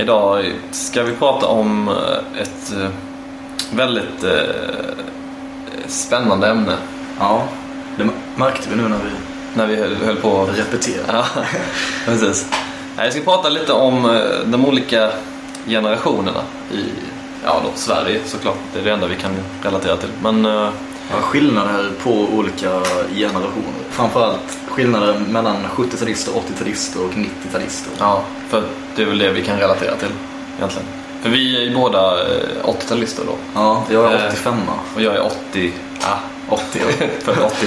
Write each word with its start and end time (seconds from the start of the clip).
Idag 0.00 0.52
ska 0.70 1.02
vi 1.02 1.12
prata 1.12 1.46
om 1.46 1.88
eh, 1.88 2.42
ett 2.42 2.72
eh, 2.72 2.88
väldigt 3.72 4.24
eh, 4.24 4.30
spännande 5.86 6.48
ämne. 6.48 6.76
Ja, 7.18 7.42
det 7.96 8.08
märkte 8.36 8.70
vi 8.70 8.76
nu 8.76 8.82
när 8.82 8.96
vi 8.96 9.10
När 9.54 9.66
vi 9.66 9.76
höll, 10.06 10.16
på 10.16 10.42
att 10.42 10.58
repeterade. 10.58 11.12
Ja, 11.12 11.24
precis. 12.04 12.46
Jag 12.96 13.12
ska 13.12 13.22
prata 13.22 13.48
lite 13.48 13.72
om 13.72 14.20
de 14.44 14.66
olika 14.66 15.10
generationerna 15.66 16.42
i 16.72 16.84
ja, 17.44 17.60
då, 17.64 17.70
Sverige 17.74 18.20
såklart. 18.24 18.58
Det 18.72 18.80
är 18.80 18.84
det 18.84 18.90
enda 18.90 19.06
vi 19.06 19.16
kan 19.16 19.32
relatera 19.62 19.96
till. 19.96 20.10
Men 20.22 20.44
skillnader 21.20 21.90
på 22.02 22.10
olika 22.10 22.80
generationer. 23.14 23.72
Framförallt 23.90 24.58
skillnader 24.70 25.18
mellan 25.28 25.56
70-talister, 25.76 26.30
80-talister 26.32 27.04
och 27.04 27.12
90-talister. 27.12 27.88
ja, 27.98 28.22
för 28.48 28.62
det 28.96 29.02
är 29.02 29.06
väl 29.06 29.18
det 29.18 29.30
vi 29.32 29.42
kan 29.42 29.58
relatera 29.58 29.96
till 29.96 30.08
egentligen. 30.58 30.86
För 31.22 31.30
vi 31.30 31.56
är 31.56 31.60
ju 31.60 31.74
båda 31.74 32.20
eh, 32.20 32.64
80-talister 32.64 33.22
då. 33.26 33.34
Ja, 33.54 33.84
jag 33.90 34.12
är 34.12 34.16
Eh. 34.18 34.28
85 34.28 34.54
Och 34.94 35.02
jag 35.02 35.14
är 35.14 35.26
80. 35.26 35.72
Ja, 36.00 36.18
80 36.48 36.62
ja. 37.00 37.06
för 37.20 37.44
80. 37.44 37.66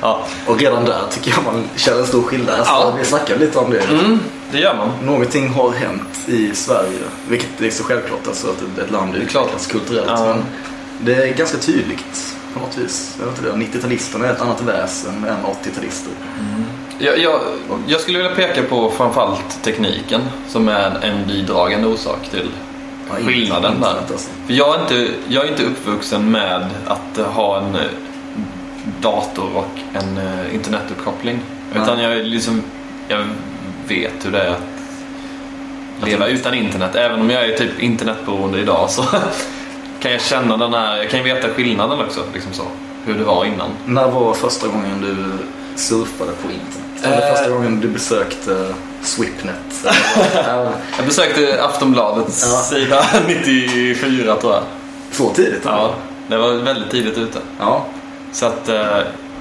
ja. 0.00 0.24
Och 0.46 0.58
redan 0.60 0.84
där 0.84 1.00
tycker 1.10 1.30
jag 1.30 1.44
man 1.44 1.64
känner 1.76 1.98
en 2.00 2.06
stor 2.06 2.22
skillnad. 2.22 2.54
Alltså, 2.54 2.72
Ja. 2.72 2.94
Vi 2.98 3.04
snackade 3.04 3.40
lite 3.40 3.58
om 3.58 3.70
det. 3.70 3.80
Mm, 3.80 4.20
det 4.52 4.58
gör 4.58 4.74
man. 4.76 4.88
Någonting 5.02 5.48
har 5.48 5.70
hänt 5.70 6.18
i 6.28 6.54
Sverige, 6.54 6.98
vilket 7.28 7.60
är 7.62 7.70
så 7.70 7.84
självklart 7.84 8.26
alltså 8.28 8.46
att 8.48 8.78
ett 8.84 8.90
land 8.90 9.16
utvecklas 9.16 9.66
kulturellt. 9.66 10.06
Ja. 10.10 10.24
Men 10.26 10.44
det 11.00 11.14
är 11.14 11.34
ganska 11.34 11.58
tydligt 11.58 12.35
på 12.56 12.66
något 12.66 12.78
vis. 12.78 13.16
Jag 13.20 13.26
vet 13.26 13.38
inte 13.38 13.50
det. 13.50 13.78
90-talisterna 13.78 14.24
är 14.26 14.32
ett 14.32 14.40
annat 14.40 14.62
väsen 14.62 15.24
än 15.24 15.36
80-talister. 15.44 16.10
Jag, 16.98 17.18
jag, 17.18 17.40
jag 17.86 18.00
skulle 18.00 18.18
vilja 18.18 18.34
peka 18.34 18.62
på 18.62 18.90
framförallt 18.90 19.62
tekniken 19.62 20.20
som 20.48 20.68
är 20.68 20.98
en 21.02 21.26
bidragande 21.26 21.88
orsak 21.88 22.28
till 22.30 22.50
Ja, 23.08 23.26
skillnaden 23.26 23.80
där. 23.80 23.88
alltså. 23.88 24.30
För 24.46 24.54
jag 24.54 24.74
är, 24.76 24.80
inte, 24.80 25.08
jag 25.28 25.44
är 25.44 25.48
inte 25.48 25.62
uppvuxen 25.62 26.30
med 26.30 26.66
att 26.86 27.26
ha 27.26 27.58
en 27.58 27.74
eh, 27.74 27.80
dator 29.00 29.48
och 29.56 29.78
en 29.92 30.18
eh, 30.18 30.54
internetuppkoppling. 30.54 31.40
Nej. 31.72 31.82
Utan 31.82 32.00
jag, 32.00 32.24
liksom, 32.26 32.62
jag 33.08 33.24
vet 33.88 34.26
hur 34.26 34.30
det 34.30 34.42
är 34.42 34.50
att 34.50 36.08
leva 36.08 36.26
utan 36.26 36.54
internet. 36.54 36.94
Även 36.94 37.20
om 37.20 37.30
jag 37.30 37.44
är 37.44 37.58
typ 37.58 37.80
internetberoende 37.82 38.58
idag 38.58 38.90
så 38.90 39.04
kan 40.06 40.12
jag 40.12 40.22
känna 40.22 40.56
den 40.56 40.74
här, 40.74 40.96
jag 40.96 41.10
kan 41.10 41.18
ju 41.18 41.24
veta 41.34 41.48
skillnaden 41.48 42.00
också. 42.00 42.20
Liksom 42.34 42.52
så, 42.52 42.62
hur 43.04 43.14
det 43.18 43.24
var 43.24 43.44
innan. 43.44 43.68
När 43.84 44.10
var 44.10 44.34
första 44.34 44.68
gången 44.68 45.00
du 45.00 45.38
surfade 45.78 46.32
på 46.42 46.48
internet? 46.52 47.02
Eller 47.02 47.26
Eh. 47.30 47.34
första 47.34 47.50
gången 47.50 47.80
du 47.80 47.88
besökte 47.88 48.74
Swipnet? 49.02 49.84
Ja, 50.34 50.68
Jag 50.96 51.06
besökte 51.06 51.64
Aftonbladets 51.64 52.46
Ja. 52.52 52.58
sida 52.62 53.04
94 53.26 54.36
tror 54.36 54.52
jag. 54.52 54.62
Så 55.10 55.30
tidigt? 55.34 55.62
Ja, 55.64 55.94
det 56.28 56.36
var 56.36 56.52
väldigt 56.52 56.90
tidigt 56.90 57.18
ute. 57.18 57.38
ja. 57.58 57.84
Så 58.32 58.46
att, 58.46 58.68
eh, 58.68 58.86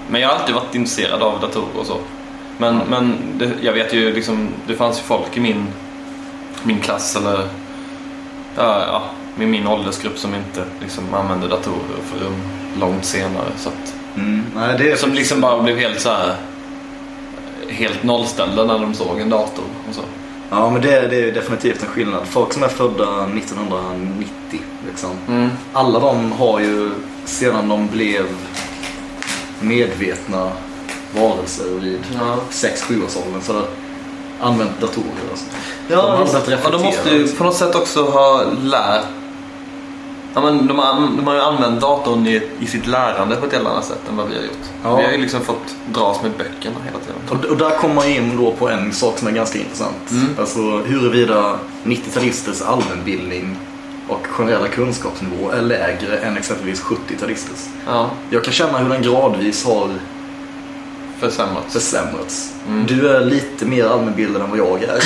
men 0.10 0.22
jag 0.22 0.30
har 0.30 0.36
alltid 0.36 0.56
varit 0.56 0.76
intresserad 0.76 1.22
av 1.22 1.40
datorer 1.40 1.80
och 1.80 1.86
så. 1.86 1.98
Men, 2.58 2.78
men 2.90 3.18
det, 3.38 3.52
jag 3.62 3.74
vet 3.74 3.94
ju 3.94 4.14
liksom, 4.14 4.50
det 4.68 4.76
fanns 4.76 5.00
ju 5.00 5.04
folk 5.04 5.38
i 5.38 5.40
min, 5.40 5.68
min 6.64 6.80
klass 6.82 7.16
eller 7.16 7.38
ja, 8.56 8.80
ja, 8.88 9.04
i 9.42 9.46
min 9.46 9.68
åldersgrupp 9.68 10.18
som 10.18 10.36
inte 10.36 10.64
liksom 10.82 11.14
använde 11.14 11.48
datorer 11.48 12.02
förrän 12.06 12.36
långt 12.80 13.06
senare. 13.06 13.50
Så 13.58 13.70
att, 13.70 13.94
Mm. 14.18 14.44
Nej, 14.56 14.76
det 14.78 14.92
är 14.92 14.96
som 14.96 15.14
liksom 15.14 15.42
bara 15.42 15.64
blev 15.64 15.78
helt 15.78 16.02
så 16.02 16.10
här 16.10 16.36
helt 17.70 18.04
nollställda 18.04 18.64
när 18.64 18.80
de 18.80 18.94
såg 18.94 19.20
en 19.20 19.30
dator 19.30 19.64
och 19.90 19.96
så. 19.96 20.02
Ja, 20.50 20.70
men 20.70 20.82
det, 20.82 21.08
det 21.08 21.16
är 21.30 21.32
definitivt 21.32 21.84
en 21.84 21.90
skillnad. 21.90 22.22
Folk 22.28 22.54
som 22.54 22.64
är 22.64 22.68
födda 22.68 23.24
1990, 23.26 24.60
liksom. 24.88 25.10
Mm. 25.28 25.50
Alla 25.74 26.00
de 26.00 26.32
har 26.32 26.60
ju, 26.60 26.92
sedan 27.26 27.70
de 27.70 27.88
blev 27.88 28.26
medvetna 29.60 30.52
varelser 31.20 31.66
vid 31.80 32.00
Ja. 32.20 32.38
6-7 32.52 33.06
års 33.06 33.18
åldern 33.18 33.42
så 33.42 33.62
använt 34.42 34.82
datorer. 34.82 35.06
De 35.88 35.96
har 35.96 36.02
Ja, 36.02 36.58
och 36.66 36.72
de 36.72 36.82
måste 36.82 37.10
ju 37.10 37.28
på 37.28 37.44
något 37.44 37.56
sätt 37.56 37.76
också 37.76 38.04
ha 38.06 38.44
lärt 38.64 39.06
Ja, 40.36 40.42
men 40.42 40.68
de, 40.68 40.80
har, 40.80 40.94
de 41.18 41.28
har 41.28 41.34
ju 41.34 41.42
använt 41.42 41.82
datorn 41.82 42.28
i, 42.28 42.42
i 42.60 42.66
sitt 42.68 42.88
lärande 42.88 43.36
på 43.36 43.46
ett 43.46 43.54
helt 43.54 43.68
annat 43.68 43.86
sätt 43.86 44.02
än 44.10 44.18
vad 44.18 44.28
vi 44.28 44.36
har 44.36 44.42
gjort. 44.44 44.66
Ja. 44.84 44.96
Vi 44.96 45.04
har 45.04 45.12
ju 45.12 45.18
liksom 45.18 45.42
fått 45.42 45.76
dras 45.94 46.22
med 46.24 46.32
böckerna 46.32 46.76
hela 46.86 47.00
tiden. 47.00 47.16
Och, 47.30 47.46
och 47.52 47.58
där 47.58 47.78
kommer 47.78 47.96
man 47.96 48.08
in 48.08 48.38
då 48.38 48.52
på 48.52 48.70
en 48.70 48.94
sak 48.94 49.18
som 49.18 49.28
är 49.28 49.32
ganska 49.32 49.60
intressant. 49.60 50.12
Mm. 50.12 50.26
Alltså 50.40 50.60
huruvida 50.62 51.60
90-talisters 51.84 52.64
allmänbildning 52.68 53.58
och 54.08 54.28
generella 54.28 54.68
kunskapsnivå 54.68 55.50
är 55.52 55.62
lägre 55.62 56.18
än 56.18 56.38
exempelvis 56.38 56.84
70-talisters. 56.84 57.68
Ja, 57.88 58.10
Jag 58.30 58.44
kan 58.44 58.54
känna 58.54 58.78
hur 58.78 58.90
den 58.90 59.02
gradvis 59.02 59.66
har 59.66 59.90
försämrats. 61.20 61.74
försämrats. 61.74 62.54
Mm. 62.68 62.86
Du 62.86 63.10
är 63.10 63.26
lite 63.26 63.66
mer 63.66 63.86
allmänbildad 63.86 64.42
än 64.42 64.50
vad 64.50 64.60
jag 64.60 64.84
är. 64.84 65.00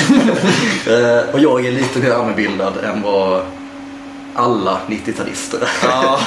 Eh, 0.86 1.34
och 1.34 1.40
jag 1.40 1.66
är 1.66 1.72
lite 1.72 1.98
mer 1.98 2.10
allmänbildad 2.10 2.72
än 2.84 3.02
vad 3.02 3.42
alla 4.34 4.80
90-talister 4.88 5.58
är. 5.62 5.68
Ja. 5.82 6.18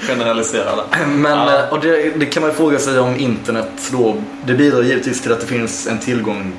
Generaliserade. 0.08 0.82
Men, 1.06 1.38
Ja. 1.38 1.58
eh, 1.58 1.72
och 1.72 1.80
det, 1.80 2.18
det 2.20 2.26
kan 2.26 2.40
man 2.42 2.50
ju 2.50 2.56
fråga 2.56 2.78
sig 2.78 2.98
om 2.98 3.16
internet 3.16 3.88
då. 3.92 4.16
Det 4.46 4.54
bidrar 4.54 4.82
givetvis 4.82 5.22
till 5.22 5.32
att 5.32 5.40
det 5.40 5.46
finns 5.46 5.86
en 5.86 5.98
tillgång 5.98 6.52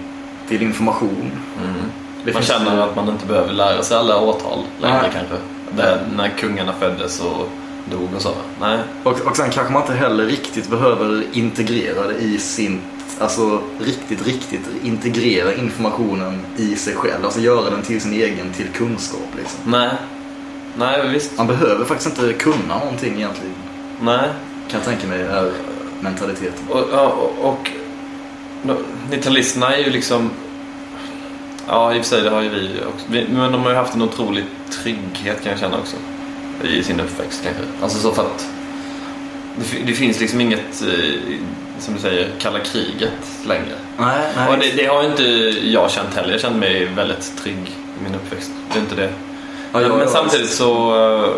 till 0.48 0.62
information. 0.62 1.32
Mm. 1.64 2.34
Man 2.34 2.44
känner 2.44 2.82
att 2.82 2.96
man 2.96 3.10
inte 3.10 3.26
behöver 3.26 3.54
lära 3.54 3.84
sig 3.84 3.98
alla 3.98 4.18
årtal 4.20 4.60
längre 4.82 5.02
Nej. 5.02 5.12
kanske. 5.14 5.36
Det, 5.78 6.00
när 6.18 6.30
kungarna 6.30 6.74
föddes 6.80 7.20
och 7.20 7.50
dog 7.92 8.10
och 8.16 8.22
så. 8.22 8.32
Nej. 8.62 8.80
Och, 9.04 9.22
och 9.22 9.38
sen 9.38 9.50
kanske 9.50 9.74
man 9.74 9.82
inte 9.82 9.94
heller 9.94 10.26
riktigt 10.26 10.70
behöver 10.70 11.24
integrera 11.34 12.08
det 12.08 12.14
i 12.18 12.38
sin, 12.38 12.82
alltså 13.20 13.62
riktigt, 13.80 14.26
riktigt 14.28 14.62
integrera 14.84 15.54
informationen 15.54 16.46
i 16.58 16.76
sig 16.76 16.96
själv. 16.96 17.26
Alltså 17.26 17.40
göra 17.40 17.70
den 17.70 17.82
till 17.82 18.02
sin 18.02 18.14
egen, 18.14 18.54
till 18.54 18.68
kunskap 18.68 19.28
liksom. 19.38 19.60
Nej. 19.72 19.90
Nej, 20.78 21.10
visst. 21.10 21.38
Man 21.38 21.48
behöver 21.48 21.86
faktiskt 21.86 22.20
inte 22.20 22.34
kunna 22.34 22.78
någonting 22.80 23.16
egentligen. 23.16 23.54
Nej. 24.02 24.30
Kan 24.70 24.80
jag 24.80 24.84
tänka 24.84 25.08
mig 25.08 25.22
är 25.22 25.52
mentaliteten. 26.00 26.68
Och, 26.70 26.84
ja, 26.92 27.08
och, 27.08 27.50
och 27.50 27.70
no- 28.64 28.84
90-talisterna 29.12 29.74
är 29.74 29.78
ju 29.78 29.90
liksom... 29.90 30.32
Ja, 31.68 31.94
i 31.96 32.00
och 32.00 32.06
för 32.06 32.10
sig 32.16 32.22
det 32.24 32.30
har 32.30 32.42
ju 32.42 32.50
vi 32.50 32.70
också. 32.96 33.06
Men 33.10 33.52
de 33.52 33.64
har 33.64 33.70
ju 33.70 33.76
haft 33.76 33.96
en 33.96 34.02
otrolig 34.02 34.44
trygghet 34.84 35.44
kan 35.44 35.52
jag 35.52 35.60
känna 35.60 35.78
också. 35.78 35.96
I 36.64 36.84
sin 36.84 37.00
uppväxt 37.00 37.44
kanske. 37.44 37.64
Alltså 37.82 37.98
så 37.98 38.12
för 38.12 38.22
att 38.22 38.48
det, 39.56 39.78
det 39.86 39.94
finns 39.94 40.20
liksom 40.20 40.42
inget, 40.42 40.82
eh, 40.82 41.20
som 41.80 41.94
du 41.94 42.00
säger, 42.00 42.30
kalla 42.40 42.60
kriget 42.60 43.12
längre. 43.48 43.76
Nej, 43.98 44.50
Och 44.50 44.58
det, 44.60 44.72
det 44.76 44.86
har 44.86 45.04
inte 45.04 45.24
jag 45.70 45.92
känt 45.92 46.16
heller. 46.16 46.32
Jag 46.32 46.42
kände 46.42 46.60
mig 46.60 46.86
väldigt 46.86 47.38
trygg 47.44 47.76
i 48.00 48.04
min 48.04 48.16
uppväxt. 48.16 48.52
Det 48.74 48.80
är 48.80 48.82
inte 48.82 48.96
det. 48.96 49.10
Ja, 49.72 49.80
men 49.80 50.00
ja, 50.00 50.08
samtidigt 50.08 50.50
så... 50.50 50.96
eh, 51.26 51.30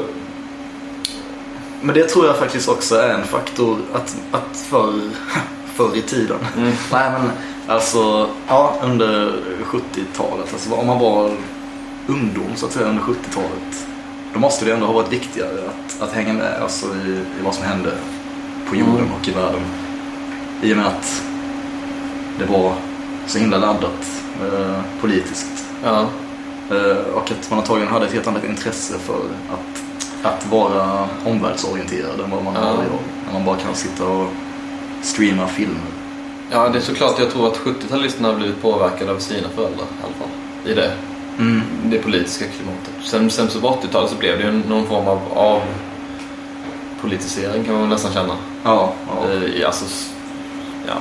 Men 1.82 1.96
det 1.96 2.10
tror 2.10 2.26
jag 2.26 2.38
faktiskt 2.38 2.70
också 2.70 2.96
är 2.96 3.10
en 3.10 3.24
faktor 3.24 3.78
att, 3.94 4.16
att 4.32 4.58
förr, 4.58 4.94
förr 5.76 5.98
i 5.98 6.02
tiden. 6.02 6.38
Mm. 6.58 6.72
Nej 6.92 7.12
men 7.12 7.32
alltså, 7.68 8.28
ja 8.48 8.76
under 8.84 9.34
70-talet, 9.66 10.54
alltså 10.54 10.74
om 10.74 10.88
man 10.88 11.00
var 11.00 11.32
ungdom 12.08 12.56
så 12.56 12.66
att 12.66 12.72
säga 12.72 12.88
under 12.88 13.04
70-talet. 13.04 13.88
Då 14.34 14.40
måste 14.40 14.66
det 14.66 14.72
ändå 14.72 14.86
ha 14.86 14.94
varit 14.94 15.12
viktigare 15.14 15.60
att, 15.70 16.02
att 16.02 16.12
hänga 16.14 16.34
med 16.34 16.62
alltså, 16.62 16.86
i, 16.88 17.10
i 17.10 17.44
vad 17.44 17.56
som 17.56 17.64
hände 17.64 17.92
på 18.70 18.76
jorden 18.76 18.96
Mm. 18.96 19.12
och 19.22 19.28
i 19.28 19.32
världen. 19.32 19.62
I 20.62 20.74
och 20.74 20.78
med 20.78 20.86
att 20.88 21.24
det 22.40 22.46
var 22.46 22.74
så 23.28 23.38
himla 23.40 23.58
laddat 23.58 24.22
eh, 24.42 24.80
politiskt. 25.02 25.66
Ja. 25.84 26.06
Eh, 26.72 26.97
och 27.13 27.31
att 27.31 27.50
man 27.50 27.60
antagligen 27.60 27.94
hade 27.94 28.06
ett 28.06 28.13
helt 28.13 28.27
annat 28.27 28.44
intresse 28.44 28.94
för 29.00 29.19
att, 29.50 29.83
att 30.33 30.48
vara 30.51 31.07
omvärldsorienterad 31.25 32.19
än 32.24 32.31
vad 32.31 32.44
man 32.44 32.54
Ja. 32.54 32.62
har 32.62 32.74
idag. 32.74 33.00
När 33.25 33.33
man 33.33 33.45
bara 33.45 33.56
kan 33.57 33.75
sitta 33.75 34.06
och 34.07 34.27
streama 35.01 35.48
filmer. 35.48 35.77
ja, 36.51 36.69
det 36.69 36.77
är 36.77 36.81
såklart. 36.81 37.19
Jag 37.19 37.31
tror 37.31 37.48
att 37.48 37.57
70-talisterna 37.57 38.27
har 38.27 38.36
blivit 38.36 38.62
påverkade 38.62 39.12
av 39.12 39.18
sina 39.19 39.50
föräldrar 39.56 39.86
i 39.86 40.04
alla 40.04 40.13
fall. 40.13 40.71
I 40.71 40.74
det. 40.74 40.92
det 41.83 41.98
politiska 42.00 42.45
klimatet. 42.45 42.94
Sen, 43.04 43.30
sen 43.30 43.50
så 43.50 43.60
på 43.62 43.68
80-talet 43.68 44.10
så 44.10 44.15
blev 44.18 44.38
det 44.38 44.44
ju 44.44 44.51
någon 44.69 44.88
form 44.88 45.07
av, 45.07 45.19
av 45.33 45.62
politisering 47.01 47.63
kan 47.63 47.74
man 47.80 47.89
nästan 47.89 48.13
känna. 48.13 48.33
Ja, 48.63 48.94
ja. 49.07 49.30
Eh, 49.31 49.65
alltså, 49.68 49.86
s- 49.86 50.13
ja. 50.88 50.94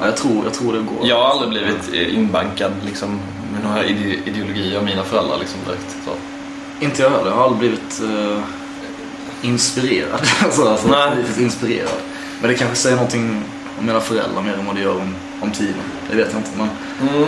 ja 0.00 0.06
jag, 0.06 0.16
tror, 0.16 0.44
jag 0.44 0.54
tror 0.54 0.72
det 0.72 0.78
går. 0.78 1.08
Jag 1.08 1.16
har 1.22 1.30
aldrig 1.30 1.50
blivit 1.50 1.94
eh, 1.94 2.18
inbankad 2.18 2.72
liksom, 2.84 3.20
med 3.56 3.64
några 3.70 3.84
ide 3.84 4.14
ideologier 4.24 4.78
av 4.78 4.84
mina 4.84 5.02
föräldrar 5.02 5.38
liksom, 5.38 5.60
direkt. 5.66 5.96
Så. 6.04 6.10
Inte 6.84 7.02
jag 7.02 7.10
heller. 7.10 7.26
Jag 7.26 7.36
har 7.36 7.44
aldrig 7.44 7.58
blivit 7.58 8.00
eh, 8.02 8.38
inspirerad. 9.42 10.20
alltså, 10.44 10.68
alltså 10.68 10.88
Nej. 10.88 11.10
politiskt 11.10 11.40
inspirerad. 11.40 11.98
Men 12.40 12.50
det 12.50 12.56
kanske 12.56 12.76
säger 12.76 12.96
någonting 12.96 13.42
om 13.78 13.86
mina 13.86 14.00
föräldrar 14.00 14.42
mer 14.42 14.54
än 14.54 14.66
vad 14.66 14.74
det 14.74 14.80
gör 14.80 15.00
om, 15.00 15.14
om 15.40 15.50
tiden. 15.50 15.74
Det 16.10 16.16
vet 16.16 16.28
jag 16.32 16.40
inte. 16.40 16.50
Men, 16.58 16.68
Mm. 17.00 17.22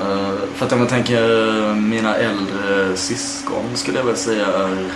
Eh, 0.00 0.34
för 0.54 0.66
att 0.66 0.72
om 0.72 0.78
jag 0.78 0.88
tänker 0.88 1.48
eh, 1.68 1.74
mina 1.74 2.14
äldre 2.16 2.96
syskon 2.96 3.64
skulle 3.74 3.98
jag 3.98 4.04
väl 4.04 4.16
säga 4.16 4.46
är 4.46 4.86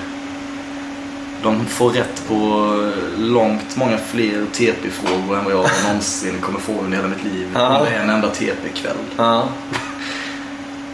de 1.43 1.67
får 1.67 1.91
rätt 1.91 2.23
på 2.29 2.75
långt 3.19 3.77
många 3.77 3.99
fler 3.99 4.47
TP-frågor 4.53 5.39
än 5.39 5.45
vad 5.45 5.53
jag 5.53 5.67
någonsin 5.85 6.41
kommer 6.41 6.59
få 6.59 6.73
under 6.73 6.97
hela 6.97 7.09
mitt 7.09 7.25
liv. 7.25 7.47
Under 7.55 7.93
en 8.03 8.11
enda 8.11 8.29
TP-kväll. 8.29 8.97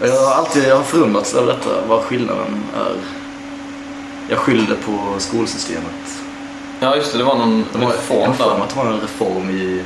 Ja. 0.00 0.06
Jag 0.06 0.20
har 0.26 0.34
alltid 0.34 0.64
jag 0.64 0.76
har 0.76 0.82
förundrats 0.82 1.34
över 1.34 1.46
detta, 1.46 1.70
vad 1.88 2.02
skillnaden 2.02 2.62
är. 2.76 2.94
Jag 4.28 4.38
skyllde 4.38 4.74
på 4.74 4.98
skolsystemet. 5.18 6.22
ja, 6.80 6.96
just 6.96 7.12
det. 7.12 7.18
Det 7.18 7.24
var 7.24 7.34
någon 7.36 7.64
Det 7.72 7.78
var, 7.78 7.86
reform 7.86 8.20
jag 8.20 8.36
där. 8.48 8.62
att 8.62 8.68
det 8.68 8.76
var 8.76 8.86
en 8.86 9.00
reform 9.00 9.50
i, 9.50 9.82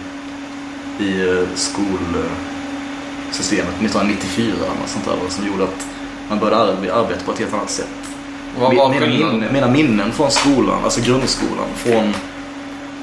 i 1.05 1.29
eh, 1.29 1.45
skolsystemet 1.55 3.75
1994 3.75 4.47
eller 4.57 4.69
något 4.81 4.89
sånt 4.89 5.05
där, 5.05 5.15
som 5.29 5.47
gjorde 5.47 5.65
att 5.65 5.87
man 6.29 6.39
började 6.39 6.73
arbe- 6.73 6.93
arbeta 6.93 7.25
på 7.25 7.33
ett 7.33 7.39
helt 7.39 7.55
annat 7.55 7.71
sätt. 7.71 7.89
Vad 8.61 8.77
var 8.77 8.89
mina, 8.89 9.07
skillnaden? 9.07 9.39
minnen, 9.39 9.53
mina 9.53 9.69
minnen 9.69 10.13
från 10.13 10.31
skolan, 10.31 10.85
alltså 10.85 11.01
grundskolan, 11.01 11.67
från, 11.77 12.15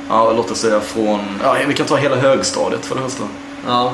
ja 0.09 0.33
låt 0.33 0.51
oss 0.51 0.59
säga 0.59 0.79
från, 0.79 1.19
ja 1.43 1.55
vi 1.67 1.73
kan 1.73 1.85
ta 1.85 1.95
hela 1.95 2.15
högstadiet 2.15 2.85
för 2.85 2.95
det 2.95 3.01
första. 3.01 3.23
Ja. 3.67 3.93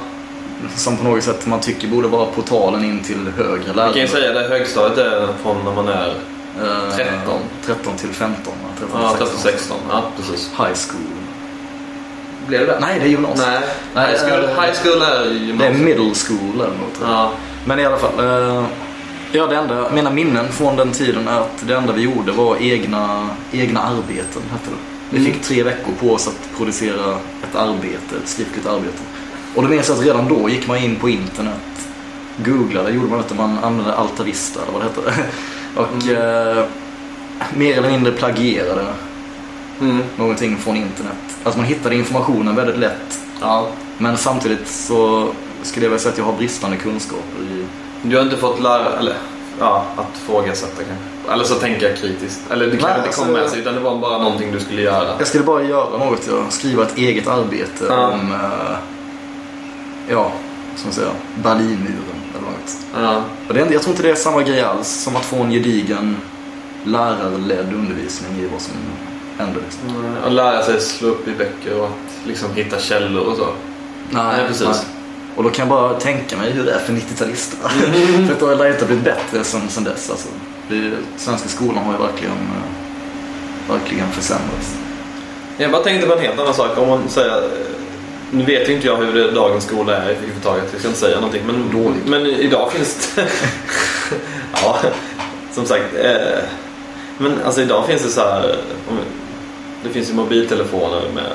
Som 0.76 0.98
på 0.98 1.04
något 1.04 1.24
sätt 1.24 1.46
man 1.48 1.60
tycker 1.60 1.88
borde 1.88 2.08
vara 2.08 2.26
portalen 2.26 2.84
in 2.84 3.00
till 3.04 3.28
högre 3.38 3.58
Vi 3.58 3.66
kan 3.66 3.76
lärare. 3.76 4.00
ju 4.00 4.08
säga 4.08 4.34
det 4.34 4.48
högstadiet 4.50 4.98
är 4.98 5.28
från 5.44 5.58
när 5.66 5.74
man 5.74 5.88
är 5.88 6.14
Eh, 6.62 6.96
13. 6.96 7.40
13 7.66 7.96
till 7.98 8.10
15. 8.10 8.54
va? 8.64 8.70
13 8.80 9.02
ja, 9.02 9.10
till 9.10 9.18
13, 9.26 9.40
16. 9.42 9.78
Ja, 9.90 10.04
precis. 10.18 10.50
High 10.50 10.58
school. 10.90 11.12
Blev 12.48 12.60
det 12.60 12.66
det? 12.66 12.78
Nej, 12.82 13.00
det 13.00 13.06
är 13.06 13.10
gymnasiet. 13.10 13.48
Nej. 13.48 13.60
Nej, 13.96 14.08
high, 14.12 14.20
school, 14.30 14.44
eh, 14.44 14.62
high 14.62 14.74
school 14.84 15.02
är 15.02 15.24
Det 15.24 15.30
är 15.30 15.34
gymnasiet. 15.34 15.78
middle 15.80 16.14
school 16.16 16.68
jag. 17.02 17.10
Ja. 17.10 17.32
Men 17.66 17.80
i 17.80 17.86
alla 17.86 17.98
fall. 17.98 18.20
Eh, 18.20 18.64
ja, 19.32 19.48
det 19.48 19.56
enda, 19.56 19.90
mina 19.94 20.10
minnen 20.12 20.48
från 20.52 20.76
den 20.76 20.92
tiden 20.92 21.28
är 21.28 21.40
att 21.40 21.68
det 21.68 21.74
enda 21.76 21.94
vi 21.94 22.02
gjorde 22.02 22.32
var 22.32 22.58
egna, 22.60 23.30
egna 23.52 23.80
arbeten, 23.82 24.42
hette 24.52 24.70
det. 24.70 24.78
Vi 25.10 25.18
Mm. 25.20 25.34
fick 25.34 25.42
tre 25.44 25.64
veckor 25.64 25.92
på 26.00 26.14
oss 26.14 26.28
att 26.28 26.58
producera 26.58 27.12
ett 27.44 27.56
arbete, 27.56 28.16
ett 28.24 28.30
skriftligt 28.30 28.68
arbete. 28.68 29.02
Och 29.56 29.64
det 29.64 29.70
minns 29.70 29.88
jag 29.90 29.98
att 29.98 30.04
redan 30.04 30.28
då 30.28 30.50
gick 30.50 30.68
man 30.68 30.78
in 30.78 30.96
på 30.96 31.10
internet, 31.10 31.88
googlade, 32.38 32.92
gjorde 32.92 33.08
man 33.08 33.20
inte, 33.20 33.34
man 33.36 33.58
använde 33.64 33.94
Altavista 33.96 34.60
eller 34.62 34.72
vad 34.74 34.82
det 34.82 34.88
hette. 35.12 35.24
Och 35.76 36.04
Mm. 36.10 36.58
eh, 36.58 36.64
mer 37.54 37.78
eller 37.78 37.90
mindre 37.92 38.12
plagierade 38.12 38.86
Mm. 39.82 40.00
någonting 40.16 40.58
från 40.58 40.76
internet. 40.76 41.16
Alltså 41.44 41.60
man 41.60 41.68
hittade 41.68 41.96
informationen 41.96 42.56
väldigt 42.56 42.78
lätt. 42.78 43.20
ja. 43.42 43.68
Men 43.98 44.18
samtidigt 44.18 44.68
så 44.68 45.28
skulle 45.64 45.86
jag 45.86 45.92
väl 45.92 46.00
säga 46.00 46.12
att 46.12 46.18
jag 46.18 46.26
har 46.26 46.34
bristande 46.34 46.78
kunskaper 46.78 47.42
i 47.52 47.66
Du 48.02 48.16
har 48.16 48.24
inte 48.24 48.38
fått 48.38 48.60
lära, 48.62 49.00
eller 49.00 49.14
ja, 49.60 49.86
att 49.98 50.18
frågasätta 50.26 50.84
kanske. 50.84 51.34
Eller 51.34 51.44
så 51.44 51.56
tänker 51.56 51.90
jag 51.90 51.98
kritiskt. 51.98 52.42
Eller 52.52 52.66
det 52.68 52.78
kanske 52.78 52.98
inte 52.98 53.10
kom 53.16 53.24
alltså- 53.24 53.42
med 53.42 53.50
sig 53.50 53.60
utan 53.60 53.74
det 53.74 53.80
var 53.80 53.98
bara 53.98 54.18
någonting 54.18 54.52
du 54.52 54.60
skulle 54.60 54.82
göra. 54.82 55.08
Jag 55.18 55.28
skulle 55.28 55.44
bara 55.44 55.64
göra 55.64 55.98
något, 55.98 56.28
jag 56.30 56.54
skriva 56.54 56.84
ett 56.84 56.98
eget 56.98 57.28
arbete 57.28 57.86
Ja. 57.90 58.08
om, 58.08 58.32
eh, 58.32 58.78
ja, 60.10 60.32
som 60.76 60.92
säger, 60.92 61.12
Berlinmuren 61.44 62.22
eller 62.32 62.42
något. 62.42 62.78
Ja. 62.96 63.24
Och 63.48 63.54
det 63.54 63.60
jag 63.60 63.82
tror 63.82 63.92
inte 63.94 64.04
det 64.04 64.12
är 64.12 64.16
samma 64.16 64.44
grej 64.44 64.62
alls 64.62 64.88
som 64.88 65.16
att 65.16 65.26
få 65.26 65.36
en 65.36 65.52
gedigen 65.52 66.18
lärarledd 66.84 67.74
undervisning 67.74 68.40
i 68.40 68.48
vad 68.48 68.62
som 68.62 68.74
händer. 69.38 69.62
Liksom. 69.62 70.06
Mm, 70.06 70.24
Och 70.24 70.32
lära 70.32 70.64
sig 70.64 70.82
slå 70.82 71.08
upp 71.08 71.28
i 71.28 71.32
böcker 71.32 71.80
och 71.80 71.86
att 71.86 72.28
liksom 72.28 72.54
hitta 72.54 72.80
källor 72.80 73.24
och 73.26 73.38
så. 73.38 73.48
Nej, 74.10 74.48
precis. 74.48 74.86
Och 75.36 75.44
då 75.44 75.50
kan 75.50 75.68
jag 75.68 75.70
bara 75.70 76.00
tänka 76.00 76.38
mig 76.38 76.52
hur 76.52 76.66
det 76.66 76.72
är 76.72 76.80
för 76.80 76.94
90-talisterna. 76.94 77.70
Mm. 77.86 78.28
för 78.28 78.34
att 78.34 78.40
det 78.40 78.46
har 78.46 78.66
ju 78.66 78.72
inte 78.72 78.86
blivit 78.86 79.04
bättre 79.04 79.44
sen, 79.44 79.70
sen 79.70 79.84
dess. 79.84 80.10
Alltså. 80.10 80.28
Det, 80.70 80.92
svenska 81.18 81.50
skolan 81.50 81.84
har 81.86 81.94
ju 81.94 82.00
verkligen, 82.00 82.34
eh, 82.34 83.74
verkligen 83.74 84.12
försämrats. 84.12 84.76
Jag 85.58 85.72
bara 85.72 85.84
tänkte 85.84 86.08
på 86.08 86.14
en 86.14 86.20
helt 86.20 86.40
annan 86.40 86.54
sak. 86.54 86.78
Om 86.78 86.88
man 86.88 87.10
säger, 87.10 87.44
nu 88.32 88.46
vet 88.46 88.70
ju 88.70 88.74
inte 88.74 88.88
jag 88.88 88.98
hur 88.98 89.32
dagens 89.32 89.64
skola 89.64 89.98
är 89.98 90.10
överhuvudtaget. 90.10 90.64
Jag 90.72 90.80
ska 90.80 90.88
inte 90.88 91.00
säga 91.00 91.16
någonting. 91.16 91.42
Men, 91.46 91.84
Dåligt. 91.84 92.06
men 92.06 92.26
idag 92.26 92.72
finns 92.72 93.12
det... 93.16 93.28
ja, 94.54 94.80
som 95.52 95.66
sagt. 95.66 95.86
Eh, 96.04 96.44
men 97.18 97.42
alltså 97.46 97.62
idag 97.62 97.86
finns 97.88 98.04
det 98.04 98.10
så 98.10 98.22
här... 98.22 98.56
Det 99.84 99.90
finns 99.90 100.10
ju 100.10 100.14
mobiltelefoner 100.14 101.02
med 101.16 101.32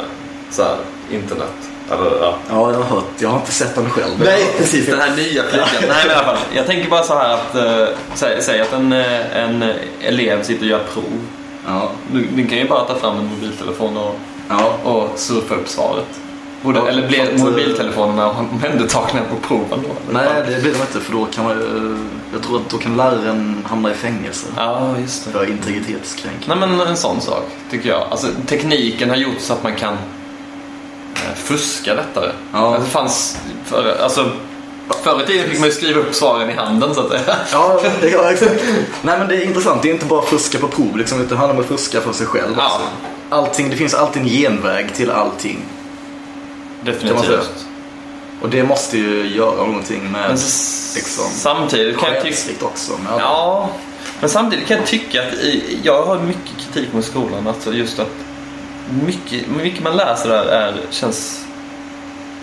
så 0.50 0.62
här 0.62 0.76
internet. 1.10 1.52
Eller, 1.90 2.18
ja. 2.20 2.38
Ja, 2.50 2.72
jag 2.72 2.78
har 2.78 2.96
hört. 2.96 3.04
Jag 3.18 3.28
har 3.28 3.36
inte 3.38 3.52
sett 3.52 3.74
den 3.74 3.90
själv. 3.90 4.12
Nej, 4.24 4.54
precis. 4.58 4.86
Den 4.86 5.00
här 5.00 5.16
nya 5.16 5.42
flickan. 5.42 5.68
Nej, 5.80 5.88
men 6.04 6.10
i 6.10 6.14
alla 6.14 6.24
fall. 6.24 6.36
Jag 6.54 6.66
tänker 6.66 6.90
bara 6.90 7.02
så 7.02 7.14
här 7.14 7.34
att... 7.34 7.56
Säg, 8.14 8.42
säg 8.42 8.60
att 8.60 8.72
en, 8.72 8.92
eh, 8.92 9.36
en 9.38 9.64
elev 10.00 10.42
sitter 10.42 10.62
och 10.62 10.70
gör 10.70 10.82
prov. 10.94 11.20
Ja, 11.66 11.90
Du, 12.12 12.26
du 12.34 12.46
kan 12.46 12.58
ju 12.58 12.68
bara 12.68 12.84
ta 12.84 12.94
fram 12.94 13.18
en 13.18 13.26
mobiltelefon 13.26 13.96
och 13.96 14.14
ja. 14.48 14.78
och 14.84 15.18
surfa 15.18 15.54
upp 15.54 15.68
svaret. 15.68 16.06
Borde, 16.62 16.78
Ja, 16.78 16.88
eller 16.88 17.22
att, 17.22 17.38
eh, 17.38 17.44
mobiltelefonerna 17.44 18.30
omhändertagna 18.30 19.20
på 19.30 19.48
proven 19.48 19.78
då? 19.88 20.12
Nej, 20.12 20.28
det 20.36 20.62
blir 20.62 20.72
de 20.72 20.80
inte 20.80 21.00
för 21.00 21.12
då 21.12 21.24
kan 21.26 21.44
man 21.44 21.58
ju- 21.58 21.96
Jag 22.32 22.42
tror 22.42 22.56
att 22.56 22.70
då 22.70 22.78
kan 22.78 22.96
läraren 22.96 23.64
hamna 23.68 23.90
i 23.90 23.94
fängelse. 23.94 24.46
Ja, 24.56 24.94
just 25.00 25.24
det. 25.24 25.30
För 25.30 25.50
integritetskränkning. 25.50 26.58
Nej, 26.58 26.68
men 26.68 26.80
en 26.80 26.96
sån 26.96 27.20
sak 27.20 27.42
tycker 27.70 27.88
jag. 27.88 28.02
Alltså, 28.10 28.26
tekniken 28.46 29.10
har 29.10 29.16
gjort 29.16 29.40
så 29.40 29.52
att 29.52 29.62
man 29.62 29.74
kan 29.74 29.92
eh, 31.14 31.34
fuska 31.36 31.94
lättare. 31.94 32.30
Ja. 32.52 32.78
Det 32.84 32.90
fanns, 32.90 33.38
för, 33.64 33.96
alltså, 34.02 34.30
förr 35.02 35.22
i 35.22 35.26
tiden 35.26 35.50
fick 35.50 35.58
man 35.60 35.68
ju 35.68 35.74
skriva 35.74 36.00
upp 36.00 36.14
svaren 36.14 36.50
i 36.50 36.54
handen 36.54 36.94
så 36.94 37.00
att 37.00 37.08
säga. 37.08 37.36
Ja, 37.52 37.80
ja, 38.12 38.30
exakt. 38.30 38.62
Nej 39.02 39.18
men 39.18 39.28
det 39.28 39.36
är 39.36 39.44
intressant. 39.46 39.82
Det 39.82 39.88
är 39.90 39.92
inte 39.92 40.06
bara 40.06 40.22
fuska 40.22 40.58
på 40.58 40.68
prov 40.68 40.96
liksom, 40.96 41.18
utan 41.20 41.28
det 41.28 41.36
handlar 41.36 41.54
om 41.54 41.60
att 41.60 41.66
fuska 41.68 42.00
för 42.00 42.12
sig 42.12 42.26
själv 42.26 42.54
Ja. 42.56 42.80
Allting, 43.30 43.70
det 43.70 43.76
finns 43.76 43.94
alltid 43.94 44.22
en 44.22 44.28
genväg 44.28 44.94
till 44.94 45.10
allting. 45.10 45.58
Kan 46.92 47.14
man 47.14 47.24
säga. 47.24 47.36
Definitivt. 47.36 47.66
Och 48.42 48.48
det 48.48 48.62
måste 48.62 48.98
ju 48.98 49.26
göra 49.36 49.56
någonting 49.66 50.02
med 50.02 50.12
Men 50.28 50.30
liksom, 50.94 51.24
samtidigt 51.34 51.98
kan 51.98 52.14
jag 52.14 52.22
tycka... 52.22 52.64
också. 52.66 52.92
Med 52.92 53.12
alla- 53.12 53.22
Ja, 53.22 53.70
men 54.20 54.30
samtidigt 54.30 54.66
kan 54.68 54.76
jag 54.76 54.86
tycka 54.86 55.22
att 55.26 55.32
i, 55.34 55.78
jag 55.82 56.02
har 56.02 56.18
mycket 56.18 56.56
kritik 56.58 56.92
mot 56.92 57.04
skolan. 57.04 57.46
Alltså 57.46 57.72
just 57.72 57.98
att 57.98 58.10
mycket, 59.06 59.48
mycket 59.48 59.82
man 59.82 59.96
läser 59.96 60.28
där 60.28 60.44
är, 60.46 60.74
känns 60.90 61.44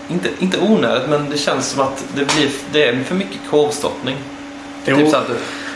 inte, 0.09 0.29
inte 0.39 0.59
onödigt 0.59 1.09
men 1.09 1.29
det 1.29 1.37
känns 1.37 1.69
som 1.69 1.81
att 1.81 2.03
det, 2.15 2.25
blir, 2.35 2.49
det 2.71 2.83
är 2.87 3.03
för 3.03 3.15
mycket 3.15 3.39
korvstoppning. 3.49 4.17
Jo. 4.85 4.95
Typ 4.95 5.09
så 5.09 5.17
att 5.17 5.27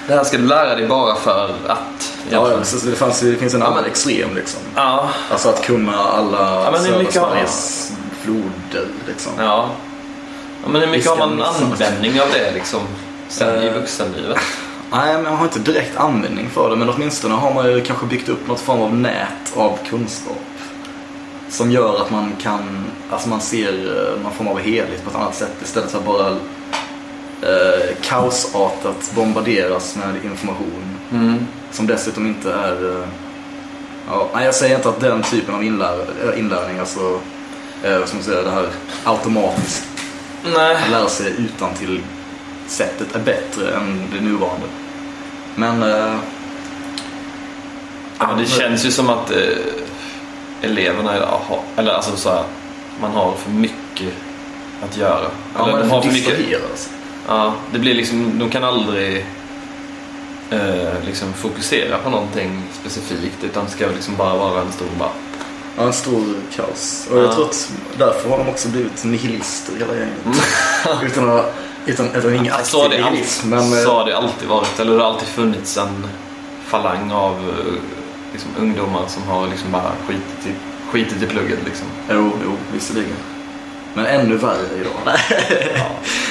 det 0.07 0.13
här 0.15 0.23
ska 0.23 0.37
du 0.37 0.45
lära 0.47 0.75
dig 0.75 0.87
bara 0.87 1.15
för 1.15 1.51
att. 1.67 2.13
Ja, 2.29 2.51
ja, 2.51 2.63
så 2.63 2.85
det, 2.87 2.95
fanns, 2.95 3.23
ju- 3.23 3.31
det 3.33 3.37
finns 3.39 3.53
en 3.53 3.59
Ja, 3.59 3.65
annan 3.67 3.81
men- 3.81 3.91
extrem 3.91 4.35
liksom. 4.35 4.59
ja, 4.75 5.09
Alltså 5.31 5.49
att 5.49 5.61
kunna 5.65 5.97
alla 5.97 6.63
Ja, 6.63 6.71
men 6.71 6.83
det 6.83 6.89
är 6.89 6.99
floder 8.27 8.87
liksom. 9.07 9.31
ja. 9.37 9.69
ja 10.63 10.69
men 10.69 10.81
hur 10.81 10.87
mycket 10.87 11.09
har 11.09 11.17
man 11.17 11.35
missa. 11.35 11.49
användning 11.65 12.21
av 12.21 12.27
det 12.33 12.51
liksom 12.51 12.79
sen 13.29 13.63
i 13.63 13.67
Eh. 13.67 13.73
vuxenlivet? 13.73 14.37
Nej, 14.91 15.13
men 15.13 15.23
man 15.23 15.35
har 15.35 15.43
inte 15.45 15.59
direkt 15.59 15.97
användning 15.97 16.49
för 16.49 16.69
det. 16.69 16.75
Men 16.75 16.89
åtminstone 16.89 17.33
har 17.35 17.53
man 17.53 17.65
ju 17.71 17.81
kanske 17.81 18.05
byggt 18.05 18.29
upp 18.29 18.47
något 18.47 18.59
form 18.59 18.81
av 18.81 18.95
nät 18.95 19.53
av 19.55 19.77
kunskap. 19.89 20.41
Som 21.49 21.71
gör 21.71 22.01
att 22.01 22.11
man 22.11 22.31
kan, 22.41 22.85
alltså 23.11 23.29
man 23.29 23.41
ser 23.41 23.69
eh, 23.69 24.23
någon 24.23 24.31
form 24.33 24.47
av 24.47 24.59
helhet 24.59 25.03
på 25.03 25.09
ett 25.09 25.15
annat 25.15 25.35
sätt 25.35 25.51
istället 25.63 25.91
för 25.91 25.97
att 25.97 26.05
bara 26.05 26.27
eh, 27.41 27.95
kaosartat 28.01 29.11
bombarderas 29.15 29.95
med 29.95 30.15
information. 30.31 30.97
Mm. 31.11 31.47
Som 31.71 31.87
dessutom 31.87 32.27
inte 32.27 32.53
är... 32.53 32.89
eh, 33.01 33.07
Ja, 34.09 34.43
jag 34.43 34.55
säger 34.55 34.75
inte 34.75 34.89
att 34.89 34.99
den 34.99 35.23
typen 35.23 35.55
av 35.55 35.63
inlär, 35.63 35.97
inlärning, 36.37 36.79
alltså 36.79 37.19
eh, 37.83 38.05
som 38.05 38.21
säger 38.21 38.43
det 38.43 38.51
här 38.51 38.67
automatiskt 39.03 39.87
Nej. 40.55 40.77
lära 40.91 41.09
sig 41.09 41.33
utan 41.37 41.73
till 41.73 42.01
sättet 42.67 43.15
är 43.15 43.19
bättre 43.19 43.75
än 43.75 44.01
det 44.13 44.21
nuvarande. 44.21 44.65
Men... 45.55 45.83
Eh, 45.83 46.15
Ja, 48.19 48.27
men 48.27 48.37
det 48.37 48.45
känns 48.45 48.85
ju 48.85 48.91
som 48.91 49.09
att 49.09 49.31
eh, 49.31 49.37
eleverna 50.61 51.17
idag 51.17 51.39
har, 51.47 51.59
eller 51.75 51.91
alltså 51.91 52.15
så 52.17 52.29
här, 52.29 52.43
man 53.01 53.11
har 53.11 53.33
för 53.33 53.49
mycket 53.51 54.13
att 54.83 54.97
göra. 54.97 55.27
ja, 55.55 55.63
eller 55.63 55.79
man 55.79 55.89
har 55.89 56.01
för 56.01 56.11
mycket, 56.11 56.37
distraheras. 56.37 56.89
ja, 57.27 57.53
det 57.71 57.79
blir 57.79 57.93
liksom, 57.93 58.39
de 58.39 58.49
kan 58.49 58.63
aldrig 58.63 59.25
eh, 60.49 61.03
liksom 61.05 61.33
fokusera 61.33 61.97
på 61.97 62.09
någonting 62.09 62.63
specifikt 62.81 63.43
utan 63.43 63.65
det 63.65 63.71
ska 63.71 63.87
liksom 63.87 64.15
bara 64.15 64.37
vara 64.37 64.61
en 64.61 64.71
stor 64.71 64.87
bara. 64.99 65.11
Ja, 65.77 65.83
en 65.83 65.93
stor 65.93 66.23
kaos. 66.55 67.07
Och 67.11 67.17
Ja. 67.17 67.21
jag 67.21 67.33
tror 67.33 67.45
att 67.45 67.71
därför 67.97 68.29
har 68.29 68.37
de 68.37 68.49
också 68.49 68.67
blivit 68.67 69.03
nihilister 69.03 69.73
hela 69.79 69.93
gänget. 69.95 70.43
utan 71.03 71.29
att 71.29 71.53
utan, 71.85 72.15
utan 72.15 72.35
ingen 72.35 72.53
aktiv 72.53 72.65
Så 72.71 72.87
det 72.87 72.97
nihilism. 73.01 73.53
alltid, 73.53 73.69
Men, 73.69 73.79
eh, 73.79 73.83
så 73.85 73.93
har 73.97 74.05
det 74.05 74.17
alltid 74.17 74.47
varit. 74.49 74.79
Eller 74.79 74.93
det 74.97 75.03
har 75.03 75.11
alltid 75.13 75.27
funnits 75.27 75.77
en 75.77 76.07
falang 76.65 77.11
av 77.11 77.33
eh, 77.33 77.73
liksom, 78.31 78.51
ungdomar 78.59 79.01
som 79.07 79.23
har 79.23 79.47
liksom 79.47 79.71
bara 79.71 79.91
skitit 80.07 80.47
i, 80.47 80.51
skitit 80.91 81.21
i 81.23 81.25
plugget. 81.25 81.59
Liksom. 81.65 81.87
Jo, 82.11 82.31
jo, 82.43 82.51
visserligen. 82.73 83.15
Men 83.93 84.05
ännu 84.05 84.35
värre 84.37 84.67
idag. 84.81 85.17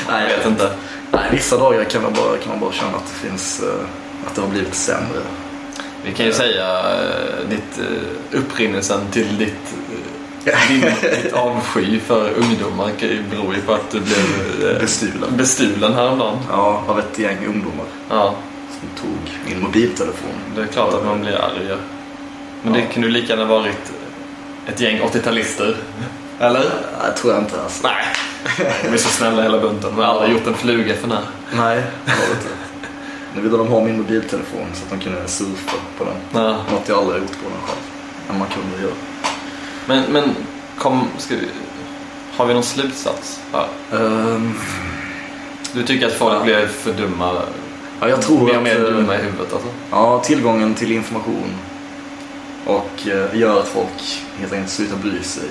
Ja, 0.08 0.20
jag 0.20 0.36
vet 0.36 0.46
inte. 0.46 0.70
Nej, 1.12 1.22
vissa 1.32 1.56
dagar 1.58 1.84
kan 1.84 2.02
man 2.02 2.12
bara, 2.12 2.36
kan 2.36 2.48
man 2.48 2.60
bara 2.60 2.72
känna 2.72 2.96
att 2.96 3.06
det 3.06 3.28
finns, 3.28 3.60
eh, 3.62 4.26
att 4.26 4.34
det 4.34 4.40
har 4.40 4.48
blivit 4.48 4.74
sämre. 4.74 5.20
Vi 6.04 6.12
kan 6.12 6.26
ju 6.26 6.32
säga 6.32 6.78
eh, 6.78 7.48
ditt 7.50 7.78
eh, 7.78 8.38
upprinnelsen 8.38 9.00
till 9.12 9.38
ditt, 9.38 9.74
eh, 10.44 10.68
din, 10.68 10.80
ditt 11.22 11.32
avsky 11.32 12.00
för 12.00 12.30
ungdomar 12.30 12.90
beror 13.30 13.54
ju 13.54 13.60
på 13.60 13.72
att 13.72 13.90
du 13.90 14.00
blev 14.00 14.70
eh, 14.70 14.80
Bestulen. 14.80 15.36
bestulen 15.36 15.94
häromdagen. 15.94 16.38
Ja, 16.50 16.84
av 16.88 16.98
ett 16.98 17.18
gäng 17.18 17.46
ungdomar 17.46 17.86
Ja, 18.10 18.34
som 18.80 18.88
tog 19.02 19.18
min 19.48 19.62
mobiltelefon. 19.62 20.30
det 20.56 20.62
är 20.62 20.66
klart 20.66 20.94
att 20.94 21.04
man 21.04 21.20
blir 21.20 21.34
arg. 21.34 21.66
ja. 21.68 21.76
Men 22.62 22.72
det 22.72 22.78
Ja. 22.80 22.84
kunde 22.92 23.08
ju 23.08 23.14
lika 23.14 23.26
gärna 23.32 23.44
varit 23.44 23.92
ett 24.66 24.80
gäng 24.80 25.00
80-talister. 25.00 25.76
Eller? 26.40 26.60
Nej, 27.02 27.16
tror 27.16 27.32
jag 27.34 27.42
inte 27.42 27.60
alltså. 27.62 27.86
Nej. 27.88 28.04
De 28.84 28.88
är 28.88 28.96
så 28.96 29.08
snälla 29.08 29.42
hela 29.42 29.58
bunten. 29.60 29.90
De 29.96 30.02
har 30.04 30.04
aldrig 30.04 30.32
gjort 30.32 30.46
en 30.46 30.54
fluga 30.54 30.94
för 30.94 31.08
när. 31.08 31.20
Nej, 31.56 31.82
det 32.04 32.10
har 32.10 32.18
det 32.18 32.32
inte. 32.32 32.48
Nu 33.36 33.42
ville 33.42 33.56
de 33.56 33.68
ha 33.68 33.84
min 33.84 33.96
mobiltelefon 33.96 34.66
så 34.74 34.84
att 34.84 34.90
de 34.90 35.04
kunde 35.04 35.28
surfa 35.28 35.76
på 35.98 36.04
den. 36.04 36.14
Ja. 36.42 36.50
Något 36.72 36.88
jag 36.88 36.98
aldrig 36.98 37.14
har 37.14 37.20
gjort 37.20 37.38
på 37.42 37.48
den 37.48 37.60
själv. 37.66 37.78
Men 38.28 38.38
man 38.38 38.48
kunde 38.48 38.82
göra. 38.82 38.94
Men, 39.86 40.04
men 40.12 40.36
kom, 40.78 41.04
vi, 41.30 41.38
har 42.36 42.46
vi 42.46 42.54
någon 42.54 42.62
slutsats 42.62 43.40
här? 43.52 43.66
Ehm, 43.92 44.54
Du 45.72 45.82
tycker 45.82 46.06
att 46.06 46.12
folk 46.12 46.44
blir 46.44 46.66
för 46.66 46.92
dumma? 46.92 47.32
ja, 48.00 48.08
jag 48.08 48.22
tror 48.22 48.46
mer 48.46 48.56
och 48.56 48.62
mer 48.62 48.76
eh, 48.76 48.82
dumma 48.82 49.14
i 49.14 49.18
huvudet 49.22 49.52
alltså? 49.52 49.68
Ja, 49.90 50.18
tillgången 50.24 50.74
till 50.74 50.92
information 50.92 51.54
och 52.66 53.08
eh, 53.08 53.38
gör 53.40 53.60
att 53.60 53.68
folk 53.68 54.22
helt 54.38 54.52
enkelt 54.52 54.70
slutar 54.72 54.96
bry 54.96 55.22
sig 55.22 55.48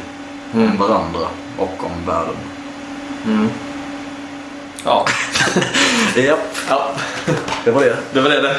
Mm. 0.54 0.72
om 0.72 0.77
varandra 0.77 1.27
och 1.58 1.84
om 1.84 1.92
världen. 2.06 2.36
Mm. 3.25 3.50
Ja. 4.86 5.06
Japp, 6.15 6.39
ja, 6.70 6.92
det 7.65 7.72
var 7.72 7.82
det. 7.82 7.98
det 8.13 8.22
var 8.22 8.30
det 8.30 8.42
det. 8.42 8.56